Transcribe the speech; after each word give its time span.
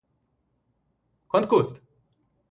Quanto 1.29 1.47
custa? 1.51 1.79